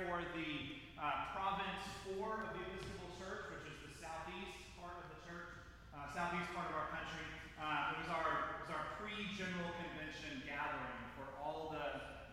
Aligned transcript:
for 0.00 0.24
the 0.32 0.80
uh, 0.96 1.36
Province 1.36 1.84
4 2.16 2.16
of 2.24 2.50
the 2.56 2.62
Episcopal 2.72 3.10
Church, 3.20 3.52
which 3.52 3.66
is 3.68 3.76
the 3.84 3.92
southeast 4.00 4.56
part 4.80 4.96
of 4.96 5.06
the 5.12 5.20
church, 5.28 5.52
uh, 5.92 6.08
southeast 6.16 6.48
part 6.56 6.72
of 6.72 6.76
our 6.76 6.88
country. 6.88 7.26
Uh, 7.60 7.92
it 7.92 7.96
was 8.00 8.08
our, 8.08 8.56
it 8.56 8.58
was 8.64 8.72
our 8.72 8.84
pre-general 8.96 9.68
convention 9.84 10.40
gathering 10.48 11.00
for 11.16 11.28
all 11.40 11.68
the 11.72 11.86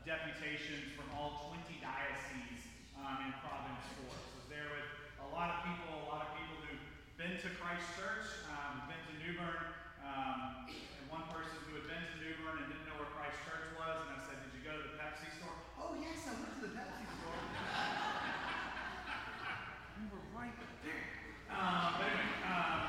deputations 0.07 0.95
from 0.95 1.07
all 1.11 1.51
20 1.51 1.79
dioceses 1.83 2.61
um, 2.95 3.19
in 3.27 3.31
Province 3.43 3.83
4. 4.07 4.15
So 4.15 4.37
there 4.47 4.71
with 4.71 4.87
a 5.20 5.29
lot 5.35 5.51
of 5.51 5.67
people, 5.67 5.91
a 5.91 6.07
lot 6.07 6.23
of 6.25 6.31
people 6.39 6.55
who've 6.67 6.87
been 7.20 7.35
to 7.35 7.49
Christ 7.59 7.85
Church, 7.99 8.27
um, 8.49 8.87
been 8.87 8.99
to 9.11 9.13
New 9.21 9.33
Bern, 9.37 9.61
um, 10.01 10.71
and 10.71 11.03
one 11.11 11.27
person 11.29 11.55
who 11.67 11.75
had 11.79 11.87
been 11.87 11.99
to 11.99 12.15
New 12.23 12.33
Bern 12.41 12.63
and 12.63 12.67
didn't 12.71 12.87
know 12.87 12.95
where 12.97 13.11
Christ 13.11 13.37
Church 13.43 13.67
was, 13.75 13.95
and 14.07 14.09
I 14.15 14.20
said, 14.23 14.39
Did 14.47 14.51
you 14.57 14.63
go 14.65 14.73
to 14.73 14.83
the 14.87 14.95
Pepsi 14.97 15.29
store? 15.37 15.53
Oh, 15.77 15.93
yes, 15.99 16.25
I 16.27 16.33
went 16.39 16.55
to 16.57 16.61
the 16.65 16.73
Pepsi 16.73 17.05
store. 17.20 17.39
we 20.01 20.10
were 20.10 20.26
right 20.33 20.55
there. 20.82 21.05
Um, 21.54 22.01
but 22.01 22.10
anyway, 22.10 22.32
um, 22.48 22.82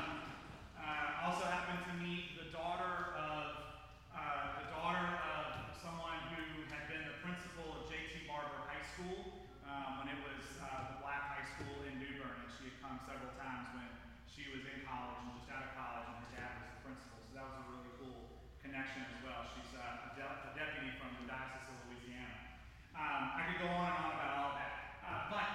uh, 0.79 1.27
also 1.29 1.45
happened 1.45 1.85
to 1.85 1.93
meet 2.01 2.33
the 2.41 2.49
daughter 2.49 3.13
of 3.13 3.77
uh, 4.13 4.65
the 4.65 4.67
daughter 4.73 5.05
of 5.37 5.77
someone 5.77 6.17
who 6.33 6.65
had 6.73 6.89
been 6.89 7.05
the 7.05 7.17
principal 7.21 7.69
of 7.77 7.85
J.T. 7.85 8.25
Barber 8.25 8.65
High 8.65 8.81
School 8.97 9.45
um, 9.69 10.01
when 10.01 10.07
it 10.09 10.19
was 10.25 10.41
uh, 10.57 10.95
the 10.95 10.97
black 11.05 11.37
high 11.37 11.45
school 11.53 11.85
in 11.85 12.01
New 12.01 12.17
Bern, 12.17 12.33
and 12.33 12.49
she 12.57 12.71
had 12.73 12.77
come 12.81 12.97
several 13.05 13.29
times 13.37 13.69
when 13.77 13.89
she 14.25 14.49
was 14.49 14.63
in 14.65 14.81
college 14.87 15.21
and 15.21 15.37
just 15.37 15.49
out 15.53 15.63
of 15.69 15.71
college, 15.77 16.05
and 16.09 16.17
her 16.23 16.31
dad 16.33 16.51
was 16.61 16.69
the 16.73 16.79
principal. 16.81 17.17
So 17.29 17.31
that 17.37 17.45
was 17.45 17.55
a 17.61 17.65
really 17.77 17.93
cool 18.01 18.41
connection 18.63 19.05
as 19.05 19.19
well. 19.21 19.45
She's 19.53 19.69
uh, 19.77 20.07
a, 20.07 20.09
de- 20.17 20.39
a 20.49 20.51
deputy 20.57 20.91
from 20.97 21.13
the 21.21 21.29
Diocese 21.29 21.67
of 21.69 21.77
Louisiana. 21.91 22.57
Um, 22.97 23.21
I 23.37 23.41
could 23.53 23.59
go 23.61 23.69
on 23.69 23.85
and 23.91 23.97
on 24.01 24.09
about 24.17 24.33
all 24.39 24.53
that, 24.57 24.73
uh, 25.03 25.21
but 25.33 25.47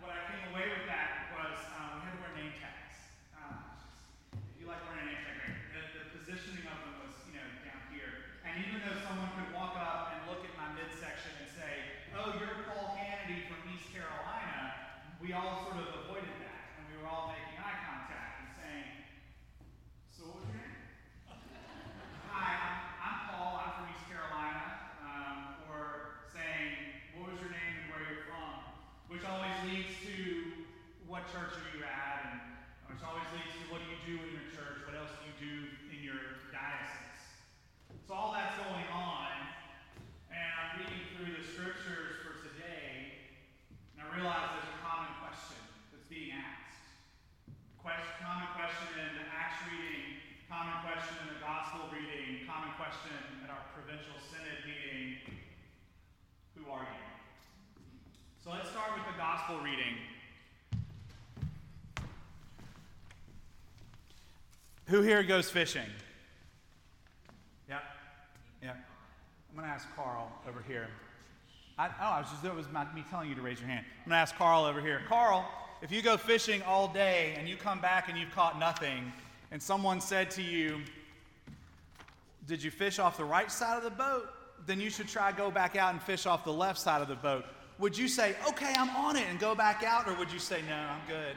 what 0.00 0.10
I 0.12 0.20
came 0.32 0.44
away 0.52 0.66
with 0.72 0.84
that 0.88 1.30
was 1.36 1.56
um, 1.76 2.00
we 2.00 2.08
had 2.08 2.14
to 2.16 2.20
wear 2.24 2.32
name 2.36 2.54
tags. 2.56 2.96
Um, 3.36 3.76
if 4.32 4.56
you 4.60 4.66
like 4.68 4.80
wearing 4.88 5.04
a 5.04 5.08
name 5.12 5.22
tag, 5.24 5.36
great. 5.44 5.56
The, 5.76 5.82
the 6.00 6.04
positioning 6.16 6.64
of 6.68 6.78
them 6.84 6.94
was, 7.04 7.12
you 7.28 7.36
know, 7.36 7.44
down 7.64 7.80
here. 7.92 8.32
And 8.48 8.60
even 8.64 8.80
though 8.84 8.96
someone 9.04 9.28
could 9.36 9.52
walk 9.52 9.76
up 9.76 10.16
and 10.16 10.20
look 10.30 10.42
at 10.46 10.54
my 10.56 10.72
midsection 10.72 11.32
and 11.42 11.50
say, 11.52 11.72
"Oh, 12.16 12.32
you're 12.40 12.64
Paul 12.70 12.96
Hannity 12.96 13.44
from 13.50 13.60
East 13.74 13.92
Carolina," 13.92 14.72
we 15.20 15.34
all 15.36 15.66
sort 15.66 15.82
of 15.82 15.88
avoided 16.06 16.32
that, 16.46 16.78
and 16.80 16.82
we 16.88 16.94
were 17.02 17.08
all 17.10 17.28
making 17.34 17.58
eye 17.60 17.78
contact 17.84 18.32
and 18.46 18.48
saying, 18.56 18.88
"So 20.14 20.30
what 20.30 20.40
was 20.40 20.48
your 20.48 20.60
name?" 20.62 20.86
Hi, 22.30 22.48
I'm, 22.54 22.76
I'm 23.02 23.18
Paul. 23.30 23.50
I'm 23.60 23.72
from 23.80 23.86
East 23.92 24.06
Carolina. 24.06 24.64
Um, 25.02 25.38
or 25.68 25.82
saying, 26.30 27.02
"What 27.18 27.32
was 27.34 27.38
your 27.42 27.50
name 27.50 27.74
and 27.82 27.86
where 27.90 28.02
you're 28.06 28.24
from?" 28.30 28.78
Which 29.10 29.24
always 29.26 29.54
leads 29.66 29.94
to 30.06 30.16
what 31.16 31.32
church 31.32 31.56
are 31.56 31.72
you 31.72 31.80
at, 31.80 32.28
and 32.28 32.44
um, 32.84 32.92
which 32.92 33.00
always 33.00 33.24
leads 33.32 33.48
to 33.56 33.64
what 33.72 33.80
do 33.80 33.88
you 33.88 33.96
do 34.04 34.20
in 34.20 34.36
your 34.36 34.52
church? 34.52 34.84
What 34.84 34.92
else 35.00 35.08
do 35.16 35.24
you 35.24 35.36
do 35.40 35.56
in 35.88 36.04
your 36.04 36.44
diocese? 36.52 37.24
So 38.04 38.12
all 38.12 38.36
that's 38.36 38.52
going 38.60 38.84
on, 38.92 39.32
and 40.28 40.44
I'm 40.44 40.76
reading 40.76 41.08
through 41.16 41.40
the 41.40 41.40
scriptures 41.40 42.20
for 42.20 42.36
today, 42.44 43.16
and 43.96 44.04
I 44.04 44.12
realize 44.12 44.60
there's 44.60 44.76
a 44.76 44.84
common 44.84 45.08
question 45.24 45.56
that's 45.88 46.04
being 46.12 46.36
asked. 46.36 46.84
Common 48.20 48.52
question 48.52 48.90
in 49.00 49.16
the 49.16 49.24
Acts 49.32 49.64
reading, 49.72 50.20
common 50.52 50.84
question 50.84 51.16
in 51.24 51.32
the 51.32 51.40
Gospel 51.40 51.88
reading, 51.96 52.44
common 52.44 52.76
question 52.76 53.16
at 53.40 53.48
our 53.48 53.64
provincial 53.72 54.20
synod 54.20 54.68
meeting. 54.68 55.16
Who 56.60 56.68
are 56.68 56.84
you? 56.84 57.04
So 58.36 58.52
let's 58.52 58.68
start 58.68 58.92
with 59.00 59.08
the 59.08 59.16
Gospel 59.16 59.64
reading. 59.64 60.15
Who 64.86 65.02
here 65.02 65.22
goes 65.22 65.50
fishing? 65.50 65.88
Yeah. 67.68 67.80
Yeah. 68.62 68.70
I'm 68.70 69.56
going 69.56 69.66
to 69.66 69.74
ask 69.74 69.86
Carl 69.96 70.30
over 70.48 70.62
here. 70.66 70.88
I, 71.78 71.88
oh, 71.88 71.92
I 72.00 72.20
was 72.20 72.30
just, 72.30 72.42
that 72.42 72.54
was 72.54 72.66
my, 72.72 72.86
me 72.94 73.04
telling 73.10 73.28
you 73.28 73.34
to 73.34 73.42
raise 73.42 73.60
your 73.60 73.68
hand. 73.68 73.84
I'm 74.04 74.10
going 74.10 74.16
to 74.16 74.20
ask 74.20 74.36
Carl 74.36 74.64
over 74.64 74.80
here. 74.80 75.02
Carl, 75.08 75.48
if 75.82 75.90
you 75.90 76.02
go 76.02 76.16
fishing 76.16 76.62
all 76.62 76.88
day 76.88 77.34
and 77.36 77.48
you 77.48 77.56
come 77.56 77.80
back 77.80 78.08
and 78.08 78.16
you've 78.16 78.30
caught 78.30 78.58
nothing, 78.58 79.12
and 79.50 79.62
someone 79.62 80.00
said 80.00 80.30
to 80.32 80.42
you, 80.42 80.80
Did 82.46 82.62
you 82.62 82.70
fish 82.70 82.98
off 82.98 83.16
the 83.16 83.24
right 83.24 83.50
side 83.50 83.76
of 83.76 83.84
the 83.84 83.90
boat? 83.90 84.28
Then 84.66 84.80
you 84.80 84.90
should 84.90 85.08
try 85.08 85.32
go 85.32 85.50
back 85.50 85.76
out 85.76 85.92
and 85.92 86.02
fish 86.02 86.26
off 86.26 86.44
the 86.44 86.52
left 86.52 86.78
side 86.78 87.02
of 87.02 87.08
the 87.08 87.14
boat. 87.14 87.44
Would 87.78 87.98
you 87.98 88.08
say, 88.08 88.36
Okay, 88.48 88.72
I'm 88.76 88.90
on 88.90 89.16
it 89.16 89.24
and 89.28 89.38
go 89.38 89.54
back 89.54 89.82
out? 89.82 90.08
Or 90.08 90.14
would 90.14 90.32
you 90.32 90.38
say, 90.38 90.62
No, 90.68 90.76
I'm 90.76 91.06
good? 91.08 91.36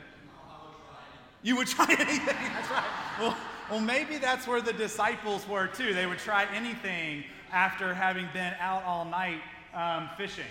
You 1.41 1.55
would 1.55 1.67
try 1.67 1.85
anything. 1.99 2.35
That's 2.53 2.69
right. 2.69 2.83
Well, 3.19 3.37
well, 3.69 3.79
maybe 3.79 4.17
that's 4.17 4.47
where 4.47 4.61
the 4.61 4.73
disciples 4.73 5.47
were 5.47 5.67
too. 5.67 5.93
They 5.93 6.05
would 6.05 6.17
try 6.17 6.47
anything 6.53 7.23
after 7.51 7.93
having 7.93 8.27
been 8.33 8.53
out 8.59 8.83
all 8.83 9.05
night 9.05 9.41
um, 9.73 10.09
fishing. 10.17 10.45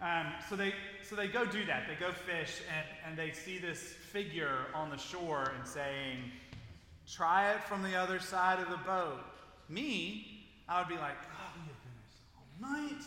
Um, 0.00 0.26
so 0.48 0.56
they 0.56 0.74
so 1.02 1.16
they 1.16 1.26
go 1.26 1.44
do 1.44 1.64
that. 1.66 1.88
They 1.88 1.94
go 1.94 2.12
fish 2.12 2.60
and, 2.74 2.86
and 3.06 3.18
they 3.18 3.32
see 3.32 3.58
this 3.58 3.80
figure 3.80 4.66
on 4.74 4.90
the 4.90 4.96
shore 4.96 5.52
and 5.56 5.66
saying, 5.66 6.18
"Try 7.10 7.52
it 7.52 7.64
from 7.64 7.82
the 7.82 7.96
other 7.96 8.20
side 8.20 8.60
of 8.60 8.70
the 8.70 8.78
boat." 8.78 9.20
Me, 9.68 10.46
I 10.68 10.80
would 10.80 10.88
be 10.88 10.94
like, 10.94 11.20
"God, 11.22 11.52
we 11.56 11.62
have 11.62 11.82
been 11.82 11.96
this 12.04 12.18
all 12.36 12.72
night. 12.72 13.02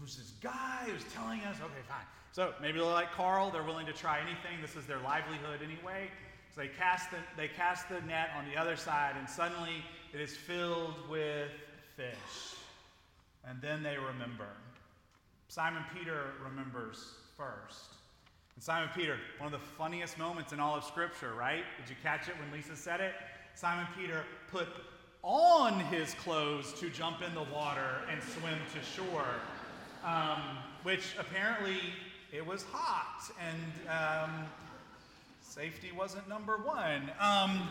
Who's 0.00 0.16
this 0.16 0.32
guy 0.40 0.84
who's 0.86 1.04
telling 1.12 1.40
us?" 1.40 1.56
Okay, 1.56 1.82
fine. 1.88 2.06
So 2.38 2.54
maybe 2.62 2.78
they're 2.78 2.86
like 2.86 3.10
Carl, 3.10 3.50
they're 3.50 3.64
willing 3.64 3.86
to 3.86 3.92
try 3.92 4.20
anything. 4.20 4.62
This 4.62 4.76
is 4.76 4.86
their 4.86 5.00
livelihood 5.00 5.58
anyway. 5.60 6.08
So 6.54 6.60
they 6.60 6.68
cast 6.68 7.10
the, 7.10 7.16
they 7.36 7.48
cast 7.48 7.88
the 7.88 8.00
net 8.02 8.30
on 8.38 8.44
the 8.48 8.56
other 8.56 8.76
side, 8.76 9.16
and 9.18 9.28
suddenly 9.28 9.82
it 10.14 10.20
is 10.20 10.36
filled 10.36 10.94
with 11.10 11.50
fish. 11.96 12.54
And 13.44 13.60
then 13.60 13.82
they 13.82 13.96
remember. 13.96 14.46
Simon 15.48 15.82
Peter 15.92 16.26
remembers 16.40 17.14
first. 17.36 17.94
And 18.54 18.62
Simon 18.62 18.90
Peter, 18.94 19.16
one 19.38 19.52
of 19.52 19.60
the 19.60 19.66
funniest 19.76 20.16
moments 20.16 20.52
in 20.52 20.60
all 20.60 20.76
of 20.76 20.84
Scripture, 20.84 21.34
right? 21.34 21.64
Did 21.80 21.90
you 21.90 21.96
catch 22.04 22.28
it 22.28 22.36
when 22.38 22.52
Lisa 22.52 22.76
said 22.76 23.00
it? 23.00 23.14
Simon 23.56 23.88
Peter 23.98 24.22
put 24.52 24.68
on 25.24 25.80
his 25.86 26.14
clothes 26.14 26.72
to 26.74 26.88
jump 26.88 27.20
in 27.20 27.34
the 27.34 27.52
water 27.52 28.02
and 28.08 28.22
swim 28.22 28.60
to 28.74 29.02
shore, 29.02 29.26
um, 30.04 30.58
which 30.84 31.16
apparently 31.18 31.80
it 32.32 32.46
was 32.46 32.64
hot 32.70 33.22
and 33.40 33.88
um, 33.88 34.46
safety 35.40 35.90
wasn't 35.96 36.28
number 36.28 36.58
one. 36.58 37.10
Um, 37.20 37.68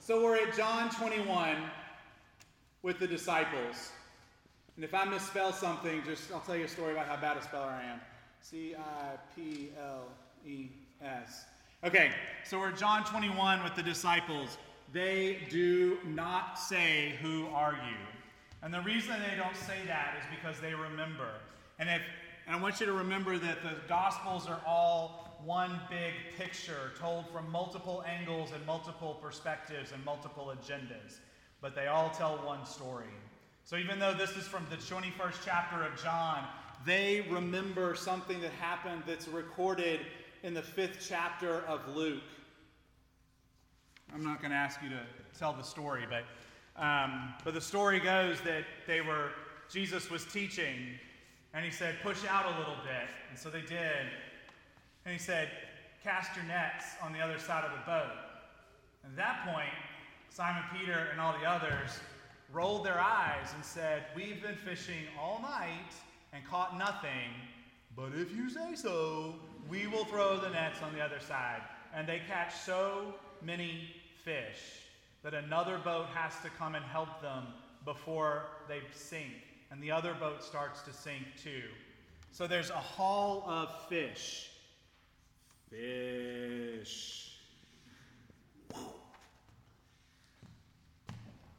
so 0.00 0.22
we're 0.22 0.36
at 0.36 0.56
John 0.56 0.90
21 0.90 1.56
with 2.82 2.98
the 2.98 3.06
disciples. 3.06 3.90
And 4.76 4.84
if 4.84 4.94
I 4.94 5.04
misspell 5.04 5.52
something, 5.52 6.02
just 6.04 6.32
I'll 6.32 6.40
tell 6.40 6.56
you 6.56 6.64
a 6.64 6.68
story 6.68 6.92
about 6.92 7.06
how 7.06 7.16
bad 7.16 7.36
a 7.36 7.42
speller 7.42 7.66
I 7.66 7.84
am. 7.84 8.00
C 8.40 8.74
I 8.74 9.16
P 9.36 9.70
L 9.80 10.04
E 10.46 10.68
S. 11.02 11.44
Okay, 11.84 12.12
so 12.44 12.58
we're 12.58 12.72
John 12.72 13.04
21 13.04 13.62
with 13.62 13.74
the 13.74 13.82
disciples. 13.82 14.56
They 14.92 15.38
do 15.50 15.98
not 16.04 16.58
say, 16.58 17.14
Who 17.22 17.46
are 17.48 17.72
you? 17.72 17.96
And 18.62 18.72
the 18.72 18.80
reason 18.80 19.14
they 19.28 19.36
don't 19.36 19.56
say 19.56 19.78
that 19.86 20.14
is 20.20 20.24
because 20.36 20.60
they 20.60 20.74
remember. 20.74 21.28
And 21.78 21.88
if 21.90 22.02
and 22.52 22.60
I 22.60 22.62
want 22.62 22.80
you 22.80 22.84
to 22.84 22.92
remember 22.92 23.38
that 23.38 23.62
the 23.62 23.76
Gospels 23.88 24.46
are 24.46 24.60
all 24.66 25.38
one 25.42 25.80
big 25.88 26.12
picture 26.36 26.92
told 27.00 27.26
from 27.30 27.50
multiple 27.50 28.04
angles 28.06 28.50
and 28.54 28.66
multiple 28.66 29.18
perspectives 29.22 29.92
and 29.92 30.04
multiple 30.04 30.52
agendas, 30.54 31.20
but 31.62 31.74
they 31.74 31.86
all 31.86 32.10
tell 32.10 32.36
one 32.44 32.66
story. 32.66 33.06
So 33.64 33.76
even 33.76 33.98
though 33.98 34.12
this 34.12 34.36
is 34.36 34.46
from 34.46 34.66
the 34.68 34.76
21st 34.76 35.36
chapter 35.42 35.82
of 35.82 35.98
John, 36.02 36.44
they 36.84 37.26
remember 37.30 37.94
something 37.94 38.38
that 38.42 38.52
happened 38.52 39.04
that's 39.06 39.28
recorded 39.28 40.00
in 40.42 40.52
the 40.52 40.60
fifth 40.60 41.06
chapter 41.08 41.60
of 41.62 41.96
Luke. 41.96 42.20
I'm 44.12 44.24
not 44.24 44.42
going 44.42 44.50
to 44.50 44.58
ask 44.58 44.82
you 44.82 44.90
to 44.90 45.00
tell 45.38 45.54
the 45.54 45.62
story, 45.62 46.04
but, 46.06 46.24
um, 46.78 47.32
but 47.46 47.54
the 47.54 47.62
story 47.62 47.98
goes 47.98 48.42
that 48.42 48.64
they 48.86 49.00
were, 49.00 49.30
Jesus 49.70 50.10
was 50.10 50.26
teaching 50.26 50.98
and 51.54 51.64
he 51.64 51.70
said, 51.70 51.96
Push 52.02 52.24
out 52.26 52.46
a 52.46 52.58
little 52.58 52.76
bit. 52.82 53.08
And 53.30 53.38
so 53.38 53.50
they 53.50 53.62
did. 53.62 54.06
And 55.04 55.12
he 55.12 55.18
said, 55.18 55.48
Cast 56.02 56.34
your 56.36 56.44
nets 56.46 56.84
on 57.02 57.12
the 57.12 57.20
other 57.20 57.38
side 57.38 57.64
of 57.64 57.70
the 57.72 57.86
boat. 57.86 58.12
And 59.04 59.12
at 59.12 59.16
that 59.16 59.52
point, 59.52 59.72
Simon 60.30 60.62
Peter 60.78 61.08
and 61.10 61.20
all 61.20 61.34
the 61.38 61.48
others 61.48 62.00
rolled 62.52 62.84
their 62.84 63.00
eyes 63.00 63.48
and 63.54 63.64
said, 63.64 64.04
We've 64.16 64.42
been 64.42 64.56
fishing 64.56 65.04
all 65.20 65.40
night 65.42 65.92
and 66.32 66.44
caught 66.46 66.78
nothing, 66.78 67.30
but 67.94 68.10
if 68.14 68.34
you 68.34 68.48
say 68.48 68.74
so, 68.74 69.34
we 69.68 69.86
will 69.86 70.04
throw 70.04 70.38
the 70.38 70.48
nets 70.50 70.80
on 70.82 70.94
the 70.94 71.00
other 71.00 71.20
side. 71.20 71.62
And 71.94 72.08
they 72.08 72.22
catch 72.26 72.54
so 72.54 73.14
many 73.42 73.90
fish 74.24 74.82
that 75.22 75.34
another 75.34 75.78
boat 75.78 76.06
has 76.14 76.32
to 76.42 76.48
come 76.58 76.74
and 76.74 76.84
help 76.84 77.20
them 77.20 77.44
before 77.84 78.44
they 78.68 78.80
sink, 78.94 79.32
and 79.72 79.82
the 79.82 79.90
other 79.90 80.14
boat 80.20 80.44
starts 80.44 80.82
to 80.82 80.92
sink 80.92 81.24
too. 81.42 81.62
So 82.30 82.46
there's 82.46 82.68
a 82.68 82.74
haul 82.74 83.42
of 83.48 83.88
fish. 83.88 84.50
Fish. 85.70 87.38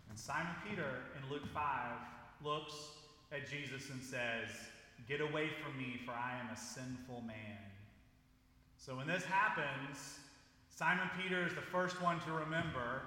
And 0.10 0.15
Simon 0.15 0.54
Peter 0.69 1.01
in 1.18 1.31
Luke 1.31 1.48
5 1.51 1.63
looks 2.45 2.74
at 3.31 3.50
Jesus 3.50 3.89
and 3.89 4.01
says, 4.01 4.48
Get 5.09 5.19
away 5.19 5.50
from 5.63 5.75
me, 5.75 6.00
for 6.06 6.12
I 6.12 6.39
am 6.39 6.54
a 6.54 6.57
sinful 6.57 7.24
man. 7.25 7.57
So 8.77 8.95
when 8.95 9.07
this 9.07 9.24
happens, 9.24 10.19
Simon 10.69 11.09
Peter 11.19 11.45
is 11.48 11.56
the 11.56 11.62
first 11.62 12.00
one 12.01 12.19
to 12.21 12.31
remember 12.31 13.01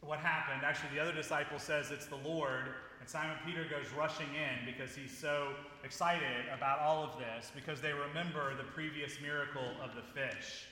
what 0.00 0.18
happened. 0.18 0.62
Actually, 0.64 0.94
the 0.94 1.00
other 1.00 1.12
disciple 1.12 1.58
says 1.58 1.90
it's 1.90 2.06
the 2.06 2.16
Lord, 2.16 2.66
and 3.00 3.08
Simon 3.08 3.36
Peter 3.44 3.64
goes 3.64 3.86
rushing 3.96 4.28
in 4.34 4.64
because 4.64 4.94
he's 4.94 5.16
so 5.16 5.48
excited 5.84 6.46
about 6.56 6.80
all 6.80 7.02
of 7.02 7.18
this 7.18 7.50
because 7.54 7.80
they 7.80 7.92
remember 7.92 8.56
the 8.56 8.64
previous 8.64 9.20
miracle 9.20 9.70
of 9.82 9.94
the 9.94 10.02
fish. 10.02 10.66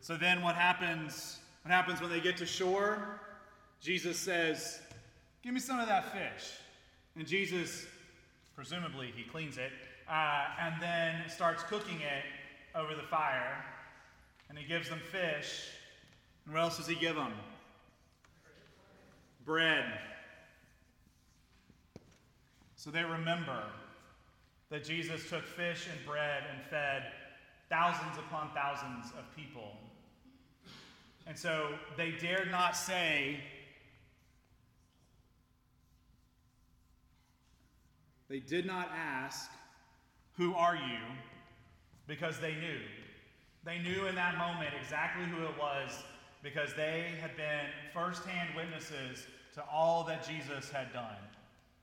So 0.00 0.16
then 0.16 0.42
what 0.42 0.54
happens? 0.54 1.38
What 1.62 1.72
happens 1.72 2.00
when 2.00 2.10
they 2.10 2.20
get 2.20 2.36
to 2.38 2.46
shore? 2.46 3.20
Jesus 3.80 4.18
says, 4.18 4.80
"Give 5.42 5.52
me 5.52 5.60
some 5.60 5.80
of 5.80 5.88
that 5.88 6.12
fish." 6.12 6.52
And 7.16 7.26
Jesus, 7.26 7.86
presumably, 8.54 9.12
he 9.16 9.22
cleans 9.24 9.56
it 9.56 9.72
uh, 10.08 10.44
and 10.60 10.74
then 10.80 11.28
starts 11.28 11.62
cooking 11.62 12.00
it 12.00 12.24
over 12.74 12.94
the 12.94 13.02
fire. 13.02 13.64
And 14.48 14.58
he 14.58 14.66
gives 14.66 14.88
them 14.88 15.00
fish. 15.10 15.68
And 16.44 16.54
what 16.54 16.62
else 16.62 16.76
does 16.76 16.86
he 16.86 16.94
give 16.94 17.16
them? 17.16 17.32
Bread. 19.46 19.84
So 22.74 22.90
they 22.90 23.04
remember 23.04 23.62
that 24.68 24.84
Jesus 24.84 25.26
took 25.30 25.44
fish 25.46 25.88
and 25.90 26.06
bread 26.06 26.42
and 26.52 26.62
fed 26.68 27.04
thousands 27.70 28.18
upon 28.18 28.50
thousands 28.54 29.06
of 29.18 29.24
people. 29.34 29.72
And 31.26 31.38
so 31.38 31.70
they 31.96 32.10
dared 32.10 32.50
not 32.50 32.76
say, 32.76 33.40
they 38.28 38.40
did 38.40 38.66
not 38.66 38.90
ask, 38.94 39.48
Who 40.36 40.54
are 40.54 40.76
you? 40.76 40.98
because 42.06 42.38
they 42.38 42.54
knew. 42.54 42.80
They 43.64 43.78
knew 43.78 44.06
in 44.06 44.14
that 44.14 44.38
moment 44.38 44.70
exactly 44.80 45.24
who 45.24 45.44
it 45.44 45.58
was 45.58 45.90
because 46.42 46.72
they 46.74 47.12
had 47.20 47.36
been 47.36 47.66
firsthand 47.92 48.50
witnesses 48.54 49.26
to 49.56 49.64
all 49.72 50.04
that 50.04 50.26
Jesus 50.26 50.70
had 50.70 50.92
done. 50.92 51.16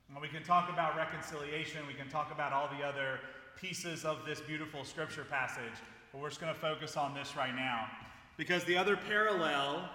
And 0.08 0.22
we 0.22 0.28
can 0.28 0.44
talk 0.44 0.70
about 0.72 0.96
reconciliation, 0.96 1.84
we 1.88 1.94
can 1.94 2.08
talk 2.08 2.30
about 2.32 2.52
all 2.52 2.70
the 2.78 2.86
other 2.86 3.18
pieces 3.60 4.04
of 4.04 4.24
this 4.24 4.40
beautiful 4.40 4.84
scripture 4.84 5.26
passage, 5.28 5.74
but 6.12 6.20
we're 6.20 6.28
just 6.28 6.40
going 6.40 6.54
to 6.54 6.60
focus 6.60 6.96
on 6.96 7.14
this 7.14 7.36
right 7.36 7.54
now. 7.54 7.88
Because 8.36 8.62
the 8.64 8.76
other 8.76 8.96
parallel, 8.96 9.90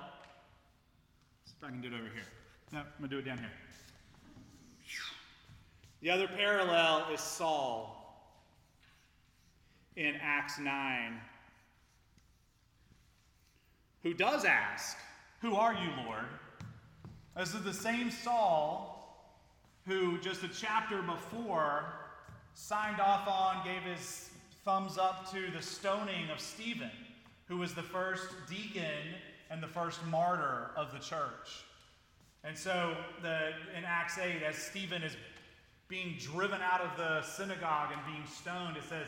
see 1.45 1.53
if 1.57 1.65
I 1.65 1.69
can 1.69 1.79
do 1.79 1.87
it 1.87 1.93
over 1.93 2.03
here. 2.13 2.23
No, 2.73 2.79
I'm 2.79 2.85
going 2.99 3.09
to 3.09 3.15
do 3.15 3.19
it 3.19 3.25
down 3.25 3.37
here. 3.37 3.51
The 6.01 6.09
other 6.09 6.27
parallel 6.27 7.07
is 7.13 7.21
Saul 7.21 7.95
in 9.95 10.15
Acts 10.21 10.59
9, 10.59 11.19
who 14.03 14.13
does 14.13 14.43
ask, 14.43 14.97
Who 15.41 15.55
are 15.55 15.73
you, 15.73 15.89
Lord? 16.05 16.25
This 17.37 17.53
is 17.53 17.63
the 17.63 17.73
same 17.73 18.11
Saul 18.11 18.99
who 19.85 20.19
just 20.19 20.43
a 20.43 20.47
chapter 20.47 21.01
before 21.01 21.85
signed 22.53 22.99
off 22.99 23.27
on, 23.27 23.63
gave 23.65 23.81
his 23.81 24.29
thumbs 24.65 24.97
up 24.97 25.31
to 25.31 25.49
the 25.51 25.61
stoning 25.61 26.29
of 26.29 26.39
Stephen, 26.39 26.91
who 27.47 27.57
was 27.57 27.73
the 27.73 27.83
first 27.83 28.27
deacon 28.49 29.15
and 29.49 29.63
the 29.63 29.67
first 29.67 30.05
martyr 30.07 30.71
of 30.75 30.91
the 30.91 30.99
church. 30.99 31.63
And 32.43 32.57
so 32.57 32.95
the, 33.21 33.51
in 33.77 33.83
Acts 33.85 34.17
8, 34.17 34.43
as 34.43 34.55
Stephen 34.55 35.01
is 35.01 35.15
being 35.87 36.17
driven 36.19 36.61
out 36.61 36.81
of 36.81 36.95
the 36.97 37.21
synagogue 37.23 37.89
and 37.91 38.01
being 38.05 38.25
stoned, 38.27 38.77
it 38.77 38.83
says, 38.87 39.07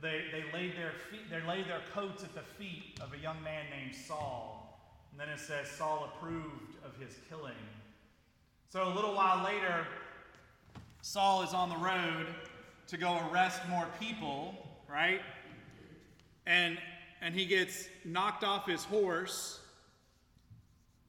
they, 0.00 0.24
they, 0.30 0.44
laid 0.56 0.76
their 0.76 0.92
feet, 1.10 1.28
they 1.30 1.40
laid 1.48 1.66
their 1.66 1.80
coats 1.92 2.22
at 2.22 2.34
the 2.34 2.42
feet 2.42 3.00
of 3.00 3.12
a 3.14 3.18
young 3.18 3.42
man 3.42 3.64
named 3.70 3.94
Saul. 3.94 4.67
And 5.18 5.26
then 5.26 5.34
it 5.34 5.40
says 5.40 5.68
Saul 5.68 6.12
approved 6.14 6.76
of 6.84 6.96
his 6.96 7.16
killing. 7.28 7.50
So 8.68 8.86
a 8.86 8.94
little 8.94 9.16
while 9.16 9.44
later, 9.44 9.84
Saul 11.02 11.42
is 11.42 11.52
on 11.52 11.70
the 11.70 11.76
road 11.76 12.28
to 12.86 12.96
go 12.96 13.20
arrest 13.28 13.60
more 13.68 13.88
people, 13.98 14.54
right? 14.88 15.20
And 16.46 16.78
and 17.20 17.34
he 17.34 17.46
gets 17.46 17.88
knocked 18.04 18.44
off 18.44 18.68
his 18.68 18.84
horse. 18.84 19.58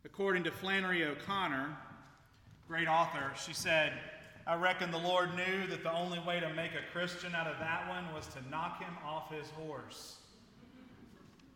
According 0.03 0.43
to 0.45 0.51
Flannery 0.51 1.03
O'Connor, 1.03 1.77
great 2.67 2.87
author, 2.87 3.31
she 3.39 3.53
said, 3.53 3.93
I 4.47 4.55
reckon 4.55 4.89
the 4.89 4.97
Lord 4.97 5.35
knew 5.35 5.67
that 5.67 5.83
the 5.83 5.93
only 5.93 6.19
way 6.21 6.39
to 6.39 6.51
make 6.55 6.71
a 6.71 6.91
Christian 6.91 7.35
out 7.35 7.45
of 7.45 7.59
that 7.59 7.87
one 7.87 8.11
was 8.15 8.25
to 8.29 8.49
knock 8.49 8.81
him 8.81 8.97
off 9.05 9.31
his 9.31 9.51
horse. 9.51 10.15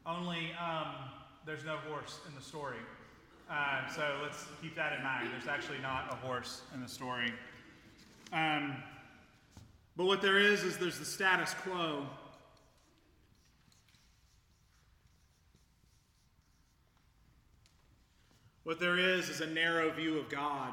Only 0.05 0.51
um, 0.63 0.93
there's 1.45 1.65
no 1.65 1.77
horse 1.89 2.19
in 2.27 2.35
the 2.35 2.41
story. 2.41 2.77
Uh, 3.49 3.87
so 3.89 4.01
let's 4.21 4.45
keep 4.61 4.75
that 4.75 4.93
in 4.93 5.03
mind. 5.03 5.29
There's 5.31 5.47
actually 5.47 5.79
not 5.79 6.11
a 6.11 6.15
horse 6.15 6.61
in 6.73 6.81
the 6.81 6.87
story. 6.87 7.33
Um, 8.31 8.75
but 9.95 10.05
what 10.05 10.21
there 10.21 10.39
is, 10.39 10.63
is 10.63 10.77
there's 10.77 10.97
the 10.97 11.05
status 11.05 11.53
quo. 11.63 12.05
What 18.63 18.79
there 18.79 18.97
is, 18.97 19.29
is 19.29 19.41
a 19.41 19.47
narrow 19.47 19.91
view 19.91 20.17
of 20.17 20.29
God. 20.29 20.71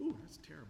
Ooh, 0.00 0.16
that's 0.22 0.38
terrible. 0.38 0.66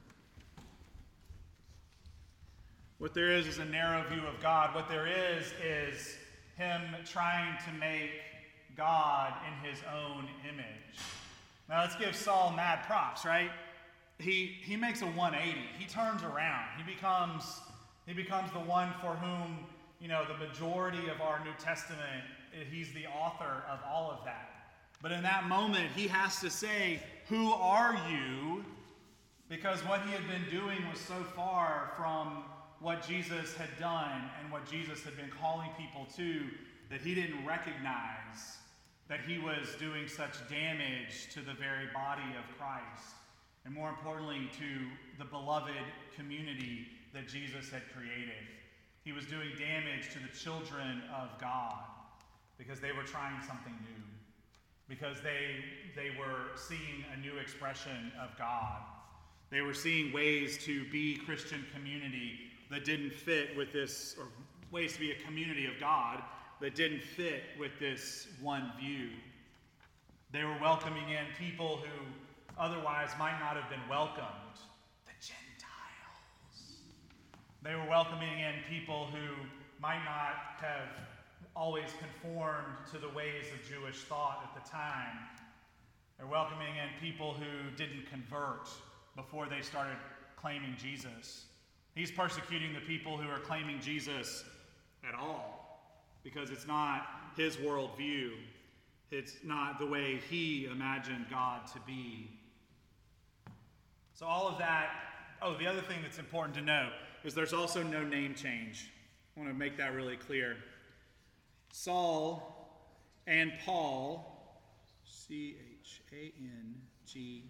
What 3.03 3.15
there 3.15 3.33
is 3.33 3.49
is 3.49 3.59
a 3.59 3.65
narrow 3.65 4.05
view 4.09 4.23
of 4.29 4.41
God. 4.41 4.77
What 4.77 4.89
there 4.89 5.09
is 5.09 5.47
is 5.61 6.15
Him 6.57 6.81
trying 7.05 7.59
to 7.67 7.73
make 7.73 8.13
God 8.77 9.35
in 9.45 9.69
His 9.69 9.81
own 9.93 10.29
image. 10.49 11.01
Now 11.69 11.81
let's 11.81 11.97
give 11.97 12.15
Saul 12.15 12.53
mad 12.55 12.85
props, 12.87 13.25
right? 13.25 13.51
He, 14.21 14.57
he 14.63 14.77
makes 14.77 15.03
a 15.03 15.07
180. 15.07 15.59
He 15.77 15.85
turns 15.87 16.23
around. 16.23 16.69
He 16.77 16.85
becomes, 16.85 17.43
he 18.07 18.13
becomes 18.13 18.53
the 18.53 18.61
one 18.61 18.93
for 19.01 19.15
whom, 19.17 19.59
you 20.01 20.07
know, 20.07 20.25
the 20.25 20.39
majority 20.39 21.09
of 21.09 21.21
our 21.21 21.43
New 21.45 21.55
Testament, 21.59 22.23
eh, 22.55 22.63
he's 22.71 22.93
the 22.93 23.09
author 23.09 23.65
of 23.69 23.81
all 23.85 24.13
of 24.13 24.25
that. 24.27 24.49
But 25.03 25.11
in 25.11 25.25
that 25.25 25.49
moment, 25.49 25.91
he 25.97 26.07
has 26.07 26.39
to 26.39 26.49
say, 26.49 27.03
Who 27.31 27.51
are 27.51 27.99
you? 28.09 28.65
Because 29.49 29.81
what 29.81 30.03
he 30.03 30.13
had 30.13 30.29
been 30.29 30.49
doing 30.57 30.89
was 30.89 31.01
so 31.01 31.17
far 31.35 31.95
from 31.97 32.45
what 32.83 33.07
Jesus 33.07 33.55
had 33.55 33.71
done 33.79 34.23
and 34.43 34.53
what 34.53 34.69
Jesus 34.69 35.05
had 35.05 35.17
been 35.17 35.31
calling 35.41 35.71
people 35.79 36.05
to 36.17 36.43
that 36.91 37.01
he 37.01 37.15
didn't 37.15 37.47
recognize 37.47 38.59
that 39.09 39.21
he 39.27 39.39
was 39.39 39.75
doing 39.79 40.09
such 40.09 40.37
damage 40.49 41.29
to 41.33 41.41
the 41.41 41.55
very 41.55 41.87
body 41.95 42.27
of 42.39 42.59
Christ, 42.59 43.15
and 43.65 43.73
more 43.73 43.89
importantly, 43.89 44.51
to 44.59 45.19
the 45.19 45.25
beloved 45.25 45.85
community 46.17 46.89
that 47.15 47.29
Jesus 47.29 47.71
had 47.71 47.83
created. 47.95 48.43
He 49.05 49.13
was 49.13 49.27
doing 49.27 49.51
damage 49.59 50.13
to 50.13 50.19
the 50.19 50.37
children 50.37 51.03
of 51.15 51.29
God 51.41 51.85
because 52.59 52.81
they 52.81 52.93
were 52.93 53.03
trying 53.03 53.41
something 53.47 53.75
new, 53.83 54.03
because 54.89 55.19
they, 55.23 55.65
they 55.95 56.11
were 56.19 56.57
seeing 56.57 57.05
a 57.15 57.21
new 57.21 57.39
expression 57.39 58.13
of 58.21 58.37
God. 58.39 58.81
They 59.51 59.61
were 59.61 59.75
seeing 59.75 60.13
ways 60.13 60.59
to 60.65 60.89
be 60.91 61.17
Christian 61.17 61.65
community 61.75 62.39
that 62.73 62.85
didn't 62.85 63.13
fit 63.13 63.57
with 63.57 63.73
this, 63.73 64.17
or 64.19 64.27
ways 64.71 64.95
to 64.95 65.01
be 65.01 65.11
a 65.11 65.17
community 65.27 65.67
of 65.67 65.73
God 65.79 66.23
that 66.61 66.75
didn't 66.75 67.03
fit 67.03 67.43
with 67.59 67.73
this 67.79 68.29
one 68.41 68.73
view. 68.81 69.11
They 70.33 70.45
were 70.45 70.57
welcoming 70.61 71.11
in 71.11 71.27
people 71.39 71.79
who 71.79 72.07
otherwise 72.59 73.11
might 73.19 73.39
not 73.41 73.57
have 73.57 73.69
been 73.69 73.87
welcomed 73.91 74.57
the 75.05 75.13
Gentiles. 75.21 76.81
They 77.63 77.75
were 77.75 77.89
welcoming 77.89 78.41
in 78.41 78.55
people 78.71 79.07
who 79.07 79.35
might 79.81 80.03
not 80.05 80.61
have 80.61 80.89
always 81.55 81.91
conformed 81.99 82.87
to 82.93 82.99
the 82.99 83.09
ways 83.11 83.45
of 83.53 83.69
Jewish 83.69 84.05
thought 84.05 84.43
at 84.43 84.65
the 84.65 84.71
time. 84.71 85.19
They're 86.17 86.27
welcoming 86.27 86.77
in 86.77 87.07
people 87.07 87.35
who 87.35 87.77
didn't 87.77 88.07
convert 88.11 88.71
before 89.17 89.47
they 89.47 89.61
started 89.61 89.97
claiming 90.37 90.75
Jesus. 90.81 91.45
He's 91.95 92.11
persecuting 92.11 92.73
the 92.73 92.81
people 92.81 93.17
who 93.19 93.29
are 93.29 93.39
claiming 93.39 93.81
Jesus 93.81 94.45
at 95.07 95.15
all. 95.15 95.59
because 96.23 96.51
it's 96.51 96.67
not 96.67 97.07
his 97.37 97.57
worldview. 97.57 98.31
It's 99.11 99.37
not 99.43 99.79
the 99.79 99.87
way 99.87 100.21
he 100.31 100.67
imagined 100.67 101.27
God 101.29 101.67
to 101.75 101.81
be. 101.87 102.31
So, 104.15 104.27
all 104.27 104.49
of 104.49 104.59
that. 104.59 104.91
Oh, 105.43 105.57
the 105.59 105.67
other 105.67 105.81
thing 105.81 105.99
that's 106.03 106.19
important 106.19 106.55
to 106.55 106.63
note 106.63 106.93
is 107.25 107.35
there's 107.35 107.53
also 107.53 107.83
no 107.83 108.05
name 108.05 108.35
change. 108.35 108.91
I 109.37 109.41
want 109.41 109.53
to 109.53 109.59
make 109.59 109.77
that 109.79 109.95
really 109.95 110.17
clear. 110.17 110.57
Saul 111.73 112.81
and 113.27 113.53
Paul, 113.65 114.61
C 115.05 115.57
H 115.81 116.03
A 116.13 116.33
N 116.39 116.75
G 117.07 117.43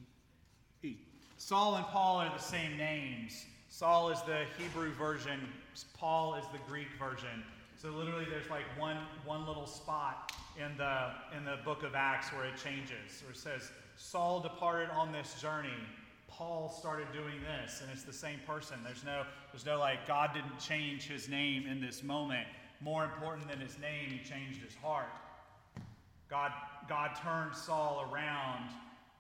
E. 0.83 0.97
Saul 1.37 1.75
and 1.77 1.85
Paul 1.87 2.21
are 2.21 2.31
the 2.31 2.43
same 2.43 2.77
names. 2.77 3.45
Saul 3.73 4.11
is 4.11 4.21
the 4.21 4.45
Hebrew 4.59 4.93
version, 4.93 5.49
Paul 5.97 6.35
is 6.35 6.45
the 6.53 6.59
Greek 6.69 6.89
version. 6.99 7.43
So 7.79 7.89
literally 7.89 8.27
there's 8.29 8.51
like 8.51 8.67
one 8.79 8.99
one 9.25 9.47
little 9.47 9.67
spot 9.67 10.31
in 10.59 10.77
the 10.77 11.13
in 11.35 11.47
the 11.47 11.57
book 11.65 11.83
of 11.83 11.95
Acts 11.95 12.31
where 12.35 12.45
it 12.45 12.59
changes, 12.63 13.23
where 13.23 13.33
it 13.33 13.39
says, 13.39 13.71
Saul 13.97 14.41
departed 14.41 14.91
on 14.91 15.11
this 15.11 15.41
journey. 15.41 15.71
Paul 16.29 16.69
started 16.69 17.11
doing 17.15 17.41
this, 17.41 17.81
and 17.81 17.91
it's 17.91 18.03
the 18.03 18.13
same 18.13 18.41
person. 18.47 18.79
There's 18.85 19.05
no, 19.05 19.25
there's 19.53 19.65
no 19.65 19.79
like 19.79 20.07
God 20.07 20.35
didn't 20.35 20.59
change 20.59 21.05
his 21.05 21.31
name 21.31 21.67
in 21.67 21.81
this 21.81 22.03
moment. 22.03 22.47
More 22.83 23.05
important 23.05 23.49
than 23.49 23.59
his 23.59 23.79
name, 23.79 24.11
he 24.11 24.19
changed 24.19 24.61
his 24.63 24.75
heart. 24.75 25.09
God, 26.29 26.53
God 26.91 27.13
turned 27.23 27.57
Saul 27.57 28.07
around 28.13 28.69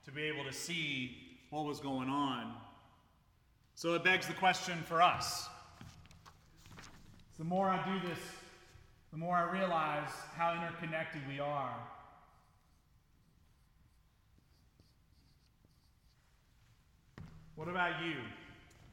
to 0.04 0.12
be 0.12 0.23
able 0.25 0.44
to 0.44 0.52
see 0.52 1.16
what 1.49 1.64
was 1.64 1.80
going 1.80 2.11
on. 2.11 2.52
So 3.75 3.95
it 3.95 4.05
begs 4.05 4.26
the 4.26 4.35
question 4.35 4.79
for 4.87 5.02
us. 5.02 5.49
The 7.38 7.45
more 7.45 7.69
I 7.69 7.83
do 7.85 8.09
this, 8.09 8.19
the 9.11 9.19
more 9.19 9.37
I 9.37 9.50
realize 9.50 10.11
how 10.37 10.55
interconnected 10.55 11.23
we 11.29 11.41
are. 11.41 11.75
What 17.57 17.69
about 17.69 18.02
you? 18.05 18.14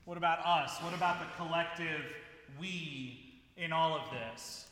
What 0.05 0.17
about 0.17 0.45
us? 0.45 0.77
What 0.81 0.93
about 0.93 1.19
the 1.19 1.43
collective 1.43 2.01
we 2.59 3.41
in 3.57 3.71
all 3.71 3.95
of 3.95 4.12
this? 4.12 4.67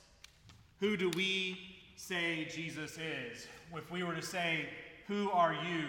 Who 0.79 0.97
do 0.97 1.09
we 1.11 1.57
say 1.95 2.47
Jesus 2.51 2.97
is? 2.97 3.47
If 3.75 3.91
we 3.91 4.03
were 4.03 4.15
to 4.15 4.21
say, 4.21 4.69
Who 5.07 5.29
are 5.31 5.53
you 5.53 5.85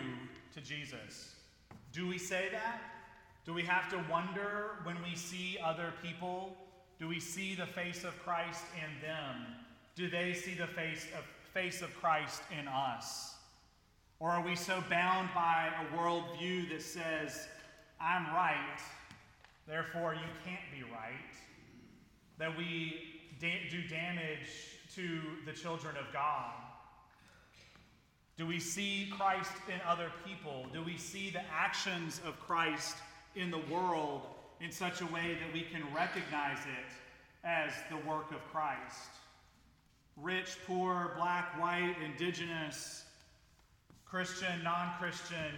to 0.55 0.61
Jesus? 0.61 1.35
Do 1.93 2.07
we 2.07 2.19
say 2.19 2.49
that? 2.53 2.81
Do 3.49 3.55
we 3.55 3.63
have 3.63 3.89
to 3.93 4.05
wonder 4.11 4.73
when 4.83 4.97
we 5.03 5.17
see 5.17 5.57
other 5.65 5.95
people? 6.03 6.55
Do 7.01 7.09
we 7.09 7.19
see 7.19 7.55
the 7.55 7.65
face 7.65 8.05
of 8.05 8.13
Christ 8.23 8.63
in 8.77 9.01
them? 9.01 9.37
Do 9.97 10.11
they 10.11 10.35
see 10.35 10.53
the 10.53 10.67
face 10.67 11.07
of, 11.17 11.25
face 11.55 11.81
of 11.81 11.89
Christ 11.99 12.43
in 12.61 12.69
us? 12.69 13.37
Or 14.21 14.29
are 14.29 14.45
we 14.45 14.55
so 14.55 14.85
bound 14.91 15.31
by 15.35 15.71
a 15.81 15.97
worldview 15.97 16.69
that 16.69 16.83
says, 16.83 17.49
I'm 17.99 18.27
right, 18.35 18.81
therefore 19.67 20.13
you 20.13 20.29
can't 20.45 20.61
be 20.71 20.83
right, 20.93 21.35
that 22.37 22.55
we 22.55 22.97
da- 23.41 23.67
do 23.71 23.81
damage 23.89 24.77
to 24.95 25.21
the 25.47 25.53
children 25.53 25.97
of 25.97 26.13
God? 26.13 26.53
Do 28.37 28.47
we 28.47 28.61
see 28.61 29.11
Christ 29.17 29.53
in 29.69 29.81
other 29.89 30.13
people? 30.27 30.67
Do 30.71 30.83
we 30.83 30.99
see 30.99 31.31
the 31.31 31.43
actions 31.51 32.21
of 32.27 32.39
Christ 32.41 32.97
in 33.39 33.51
the 33.51 33.63
world 33.73 34.23
in 34.61 34.73
such 34.73 35.01
a 35.01 35.07
way 35.07 35.37
that 35.41 35.53
we 35.53 35.63
can 35.63 35.83
recognize 35.95 36.59
it 36.59 37.47
as 37.47 37.73
the 37.91 37.97
work 38.09 38.31
of 38.33 38.45
Christ? 38.53 39.09
Rich, 40.17 40.57
poor, 40.67 41.13
black, 41.17 41.59
white, 41.61 41.95
indigenous, 42.05 43.05
Christian, 44.05 44.63
non 44.65 44.91
Christian, 44.99 45.53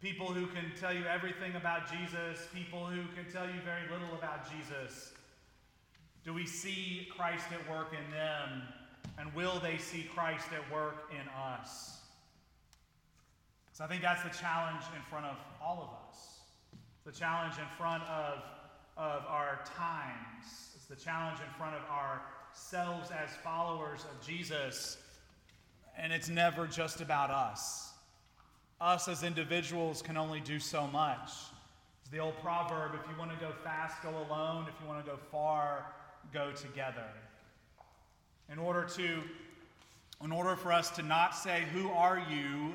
people 0.00 0.26
who 0.26 0.46
can 0.46 0.70
tell 0.78 0.94
you 0.94 1.04
everything 1.06 1.56
about 1.56 1.90
Jesus, 1.90 2.46
people 2.54 2.86
who 2.86 3.02
can 3.14 3.30
tell 3.32 3.46
you 3.46 3.60
very 3.64 3.82
little 3.90 4.16
about 4.16 4.46
Jesus. 4.50 5.12
Do 6.24 6.32
we 6.32 6.46
see 6.46 7.08
Christ 7.16 7.46
at 7.52 7.68
work 7.70 7.92
in 7.92 8.10
them? 8.10 8.62
And 9.18 9.34
will 9.34 9.58
they 9.60 9.78
see 9.78 10.08
Christ 10.14 10.46
at 10.52 10.72
work 10.72 11.10
in 11.10 11.28
us? 11.28 11.98
So 13.72 13.84
I 13.84 13.88
think 13.88 14.02
that's 14.02 14.22
the 14.22 14.38
challenge 14.38 14.82
in 14.94 15.02
front 15.10 15.26
of 15.26 15.36
all 15.62 15.82
of 15.82 16.08
us. 16.08 16.39
The 17.04 17.12
challenge 17.12 17.54
in 17.58 17.66
front 17.78 18.02
of, 18.04 18.38
of 18.96 19.22
our 19.26 19.60
times. 19.76 20.72
It's 20.74 20.86
the 20.86 20.96
challenge 20.96 21.38
in 21.40 21.52
front 21.58 21.74
of 21.74 21.82
ourselves 21.90 23.10
as 23.10 23.30
followers 23.42 24.04
of 24.04 24.26
Jesus. 24.26 24.98
And 25.98 26.12
it's 26.12 26.28
never 26.28 26.66
just 26.66 27.00
about 27.00 27.30
us. 27.30 27.92
Us 28.80 29.08
as 29.08 29.22
individuals 29.22 30.02
can 30.02 30.16
only 30.16 30.40
do 30.40 30.58
so 30.58 30.86
much. 30.86 31.30
It's 32.00 32.10
the 32.10 32.18
old 32.18 32.38
proverb 32.40 32.92
if 32.94 33.10
you 33.10 33.18
want 33.18 33.30
to 33.32 33.36
go 33.38 33.52
fast, 33.64 34.02
go 34.02 34.10
alone. 34.10 34.66
If 34.68 34.74
you 34.80 34.88
want 34.88 35.04
to 35.04 35.10
go 35.10 35.18
far, 35.30 35.86
go 36.32 36.52
together. 36.52 37.08
In 38.50 38.58
order 38.58 38.84
to 38.96 39.22
in 40.22 40.32
order 40.32 40.54
for 40.54 40.70
us 40.70 40.90
to 40.90 41.02
not 41.02 41.34
say, 41.34 41.64
Who 41.72 41.90
are 41.90 42.22
you? 42.30 42.74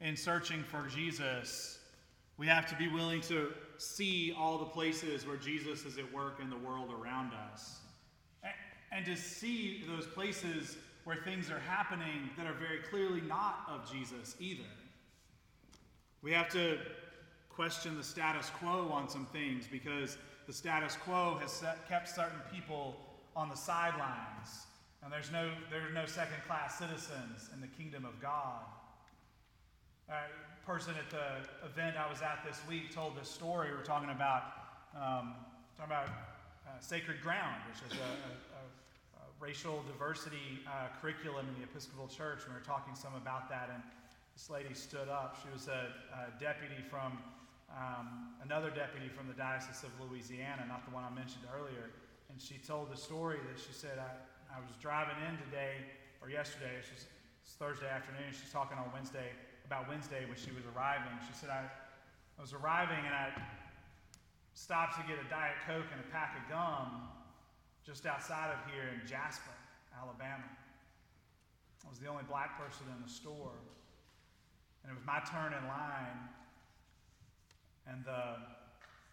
in 0.00 0.16
searching 0.16 0.62
for 0.62 0.86
Jesus, 0.88 1.78
we 2.38 2.46
have 2.46 2.66
to 2.66 2.76
be 2.76 2.88
willing 2.88 3.20
to 3.22 3.52
see 3.78 4.34
all 4.38 4.58
the 4.58 4.66
places 4.66 5.26
where 5.26 5.36
Jesus 5.36 5.84
is 5.84 5.98
at 5.98 6.12
work 6.12 6.38
in 6.40 6.50
the 6.50 6.56
world 6.56 6.90
around 6.92 7.32
us. 7.52 7.78
And 8.92 9.04
to 9.06 9.16
see 9.16 9.84
those 9.86 10.06
places 10.06 10.76
where 11.04 11.16
things 11.16 11.50
are 11.50 11.58
happening 11.60 12.30
that 12.36 12.46
are 12.46 12.54
very 12.54 12.78
clearly 12.90 13.20
not 13.20 13.66
of 13.68 13.90
Jesus 13.90 14.36
either. 14.40 14.62
We 16.22 16.32
have 16.32 16.48
to 16.50 16.78
question 17.48 17.96
the 17.96 18.04
status 18.04 18.50
quo 18.50 18.90
on 18.92 19.08
some 19.08 19.26
things 19.26 19.66
because 19.70 20.18
the 20.46 20.52
status 20.52 20.96
quo 20.96 21.38
has 21.40 21.50
set, 21.50 21.88
kept 21.88 22.08
certain 22.08 22.40
people 22.52 22.96
on 23.34 23.48
the 23.48 23.54
sidelines 23.54 24.66
and 25.06 25.12
there's 25.12 25.30
no, 25.30 25.52
there 25.70 25.86
are 25.86 25.92
no 25.92 26.04
second 26.04 26.42
class 26.48 26.78
citizens 26.78 27.50
in 27.54 27.60
the 27.60 27.68
kingdom 27.68 28.04
of 28.04 28.20
God. 28.20 28.64
A 30.06 30.30
person 30.64 30.94
at 30.94 31.10
the 31.10 31.66
event 31.66 31.96
I 31.98 32.08
was 32.08 32.22
at 32.22 32.38
this 32.46 32.62
week 32.68 32.94
told 32.94 33.18
this 33.18 33.28
story. 33.28 33.74
We 33.74 33.76
are 33.76 33.82
talking 33.82 34.10
about, 34.10 34.70
um, 34.94 35.34
talking 35.74 35.90
about 35.90 36.06
uh, 36.62 36.78
Sacred 36.78 37.20
Ground, 37.20 37.58
which 37.66 37.82
is 37.90 37.98
a, 37.98 38.06
a, 38.06 38.62
a 38.62 39.26
racial 39.42 39.82
diversity 39.90 40.62
uh, 40.62 40.94
curriculum 41.02 41.50
in 41.50 41.58
the 41.58 41.66
Episcopal 41.66 42.06
Church. 42.06 42.46
And 42.46 42.54
we 42.54 42.62
were 42.62 42.64
talking 42.64 42.94
some 42.94 43.18
about 43.18 43.50
that. 43.50 43.66
And 43.74 43.82
this 44.30 44.46
lady 44.46 44.78
stood 44.78 45.10
up. 45.10 45.42
She 45.42 45.50
was 45.50 45.66
a, 45.66 45.90
a 46.14 46.30
deputy 46.38 46.78
from 46.86 47.18
um, 47.74 48.30
another 48.46 48.70
deputy 48.70 49.10
from 49.10 49.26
the 49.26 49.34
Diocese 49.34 49.82
of 49.82 49.90
Louisiana, 49.98 50.70
not 50.70 50.86
the 50.86 50.94
one 50.94 51.02
I 51.02 51.10
mentioned 51.10 51.50
earlier. 51.50 51.90
And 52.30 52.38
she 52.38 52.62
told 52.62 52.94
the 52.94 52.96
story 52.96 53.42
that 53.42 53.58
she 53.58 53.74
said, 53.74 53.98
I, 53.98 54.54
I 54.54 54.62
was 54.62 54.70
driving 54.78 55.18
in 55.26 55.34
today, 55.50 55.82
or 56.22 56.30
yesterday, 56.30 56.78
just, 56.78 57.10
it's 57.42 57.58
Thursday 57.58 57.90
afternoon, 57.90 58.30
she's 58.30 58.54
talking 58.54 58.78
on 58.78 58.86
Wednesday, 58.94 59.34
about 59.66 59.88
Wednesday 59.90 60.22
when 60.30 60.38
she 60.38 60.54
was 60.54 60.62
arriving. 60.70 61.10
She 61.26 61.34
said, 61.34 61.50
I, 61.50 61.66
I 61.66 62.40
was 62.40 62.54
arriving 62.54 63.02
and 63.02 63.10
I 63.10 63.34
stopped 64.54 64.94
to 64.96 65.02
get 65.10 65.18
a 65.18 65.26
Diet 65.28 65.58
Coke 65.66 65.90
and 65.90 65.98
a 65.98 66.08
pack 66.14 66.38
of 66.38 66.46
gum 66.46 67.10
just 67.82 68.06
outside 68.06 68.54
of 68.54 68.62
here 68.70 68.86
in 68.94 69.02
Jasper, 69.06 69.54
Alabama. 69.90 70.46
I 71.82 71.90
was 71.90 71.98
the 71.98 72.06
only 72.06 72.24
black 72.30 72.58
person 72.58 72.86
in 72.94 73.02
the 73.02 73.10
store. 73.10 73.58
And 74.82 74.90
it 74.90 74.94
was 74.94 75.06
my 75.06 75.18
turn 75.26 75.50
in 75.50 75.66
line. 75.66 76.18
And 77.90 78.04
the, 78.06 78.38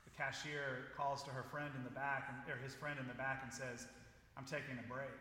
the 0.05 0.13
cashier 0.17 0.93
calls 0.97 1.21
to 1.23 1.29
her 1.29 1.43
friend 1.49 1.69
in 1.77 1.83
the 1.83 1.93
back, 1.93 2.29
and, 2.29 2.37
or 2.49 2.57
his 2.61 2.73
friend 2.73 2.97
in 2.99 3.07
the 3.07 3.17
back, 3.17 3.41
and 3.41 3.53
says, 3.53 3.85
I'm 4.37 4.45
taking 4.45 4.77
a 4.77 4.87
break. 4.89 5.13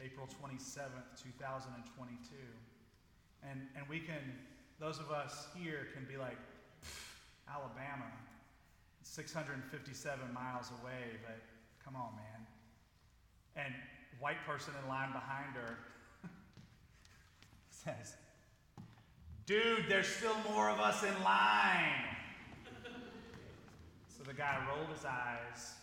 April 0.00 0.26
27th, 0.26 1.20
2022. 1.22 2.36
And, 3.48 3.60
and 3.76 3.88
we 3.88 3.98
can, 3.98 4.22
those 4.78 4.98
of 4.98 5.10
us 5.10 5.48
here 5.56 5.88
can 5.94 6.04
be 6.04 6.16
like, 6.16 6.38
Alabama, 7.48 8.06
657 9.02 10.32
miles 10.32 10.70
away, 10.80 11.18
but 11.26 11.38
come 11.84 11.96
on, 11.96 12.14
man. 12.16 12.46
And 13.56 13.74
white 14.20 14.44
person 14.46 14.72
in 14.82 14.88
line 14.88 15.12
behind 15.12 15.54
her 15.54 15.76
says, 17.70 18.14
Dude, 19.44 19.86
there's 19.88 20.06
still 20.06 20.36
more 20.50 20.70
of 20.70 20.78
us 20.78 21.02
in 21.02 21.22
line. 21.24 22.06
so 24.08 24.22
the 24.24 24.32
guy 24.32 24.64
rolled 24.68 24.88
his 24.88 25.04
eyes, 25.04 25.74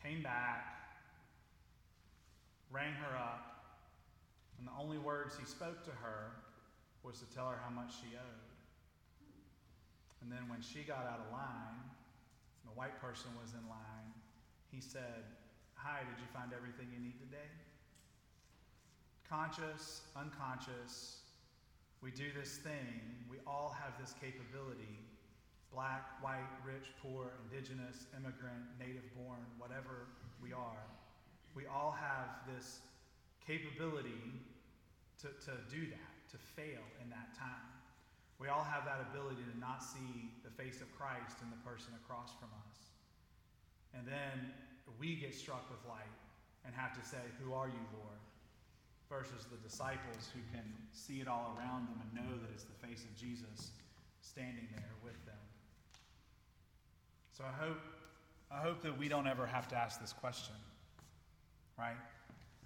came 0.00 0.22
back, 0.22 0.75
rang 2.70 2.92
her 2.92 3.16
up, 3.16 3.64
and 4.58 4.66
the 4.66 4.72
only 4.80 4.98
words 4.98 5.36
he 5.38 5.44
spoke 5.44 5.84
to 5.84 5.90
her 5.90 6.32
was 7.02 7.18
to 7.20 7.26
tell 7.34 7.48
her 7.48 7.58
how 7.62 7.70
much 7.70 7.92
she 8.00 8.16
owed. 8.16 8.50
And 10.22 10.32
then 10.32 10.48
when 10.48 10.60
she 10.60 10.82
got 10.82 11.06
out 11.06 11.20
of 11.26 11.32
line, 11.32 11.78
the 12.64 12.72
white 12.74 13.00
person 13.00 13.30
was 13.40 13.52
in 13.52 13.62
line, 13.68 14.10
He 14.72 14.80
said, 14.80 15.22
Hi, 15.74 16.00
did 16.02 16.18
you 16.18 16.26
find 16.34 16.50
everything 16.52 16.88
you 16.92 16.98
need 16.98 17.18
today? 17.20 17.48
Conscious, 19.28 20.02
unconscious, 20.16 21.20
we 22.02 22.10
do 22.10 22.30
this 22.36 22.58
thing. 22.58 23.02
We 23.30 23.38
all 23.46 23.74
have 23.80 23.98
this 24.00 24.14
capability 24.20 24.98
black, 25.72 26.22
white, 26.22 26.48
rich, 26.64 26.88
poor, 27.02 27.32
indigenous, 27.44 28.06
immigrant, 28.16 28.64
native 28.78 29.04
born, 29.14 29.44
whatever 29.58 30.08
we 30.40 30.52
are. 30.52 30.86
We 31.56 31.64
all 31.66 31.96
have 31.96 32.44
this 32.44 32.84
capability 33.40 34.44
to, 35.24 35.28
to 35.48 35.52
do 35.72 35.88
that, 35.88 36.12
to 36.30 36.36
fail 36.36 36.84
in 37.00 37.08
that 37.08 37.32
time. 37.32 37.72
We 38.38 38.48
all 38.48 38.64
have 38.64 38.84
that 38.84 39.00
ability 39.10 39.40
to 39.48 39.56
not 39.58 39.82
see 39.82 40.28
the 40.44 40.52
face 40.52 40.84
of 40.84 40.92
Christ 40.92 41.40
in 41.40 41.48
the 41.48 41.56
person 41.64 41.96
across 42.04 42.36
from 42.36 42.52
us. 42.68 42.92
And 43.96 44.04
then 44.06 44.52
we 45.00 45.16
get 45.16 45.34
struck 45.34 45.64
with 45.72 45.80
light 45.88 46.12
and 46.66 46.74
have 46.74 46.92
to 47.00 47.08
say, 47.08 47.24
Who 47.40 47.54
are 47.54 47.68
you, 47.68 47.84
Lord? 47.96 48.20
Versus 49.08 49.46
the 49.48 49.56
disciples 49.64 50.28
who 50.34 50.40
can 50.52 50.66
see 50.92 51.24
it 51.24 51.28
all 51.28 51.56
around 51.56 51.88
them 51.88 52.02
and 52.04 52.10
know 52.12 52.36
that 52.36 52.50
it's 52.52 52.64
the 52.64 52.86
face 52.86 53.04
of 53.04 53.16
Jesus 53.16 53.70
standing 54.20 54.68
there 54.74 54.92
with 55.02 55.16
them. 55.24 55.40
So 57.32 57.44
I 57.44 57.64
hope, 57.64 57.80
I 58.50 58.58
hope 58.58 58.82
that 58.82 58.98
we 58.98 59.08
don't 59.08 59.26
ever 59.26 59.46
have 59.46 59.68
to 59.68 59.76
ask 59.76 60.00
this 60.00 60.12
question, 60.12 60.54
right? 61.78 61.96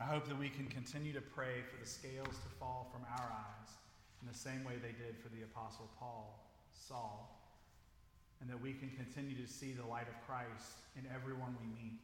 I 0.01 0.05
hope 0.05 0.27
that 0.29 0.39
we 0.39 0.49
can 0.49 0.67
continue 0.67 1.13
to 1.13 1.21
pray 1.21 1.61
for 1.69 1.77
the 1.77 1.87
scales 1.87 2.33
to 2.41 2.51
fall 2.59 2.89
from 2.91 3.03
our 3.21 3.29
eyes 3.29 3.71
in 4.23 4.29
the 4.29 4.37
same 4.37 4.65
way 4.65 4.81
they 4.81 4.97
did 4.97 5.19
for 5.21 5.29
the 5.29 5.43
Apostle 5.45 5.91
Paul, 5.99 6.41
Saul, 6.73 7.37
and 8.41 8.49
that 8.49 8.61
we 8.61 8.73
can 8.73 8.89
continue 8.97 9.37
to 9.37 9.51
see 9.51 9.73
the 9.73 9.85
light 9.85 10.09
of 10.09 10.17
Christ 10.25 10.81
in 10.97 11.05
everyone 11.13 11.57
we 11.61 11.69
meet, 11.69 12.01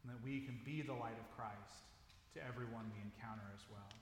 and 0.00 0.08
that 0.08 0.20
we 0.24 0.40
can 0.40 0.56
be 0.64 0.80
the 0.80 0.96
light 0.96 1.18
of 1.20 1.28
Christ 1.36 1.84
to 2.32 2.40
everyone 2.40 2.88
we 2.96 3.04
encounter 3.04 3.44
as 3.52 3.64
well. 3.68 3.92